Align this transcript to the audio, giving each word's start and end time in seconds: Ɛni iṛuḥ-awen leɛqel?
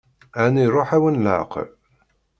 Ɛni 0.43 0.61
iṛuḥ-awen 0.65 1.21
leɛqel? 1.23 1.67